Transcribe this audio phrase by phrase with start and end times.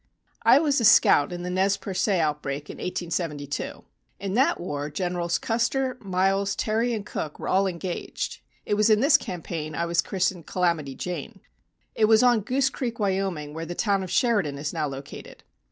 [0.41, 3.83] "I was a scout in the Nez Perc├® outbreak in 1872.
[4.19, 8.39] In that war Generals Custer, Miles, Terry and Cook were all engaged.
[8.65, 11.39] It was in this campaign I was christened 'Calamity Jane.'
[11.93, 15.43] It was on Goose Creek, Wyoming, where the town of Sheridan is now located.